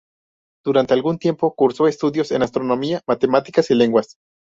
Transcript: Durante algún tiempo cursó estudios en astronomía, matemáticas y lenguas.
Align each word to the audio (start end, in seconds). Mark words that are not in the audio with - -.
Durante 0.65 0.95
algún 0.95 1.19
tiempo 1.19 1.53
cursó 1.53 1.87
estudios 1.87 2.31
en 2.31 2.41
astronomía, 2.41 3.01
matemáticas 3.07 3.69
y 3.69 3.75
lenguas. 3.75 4.17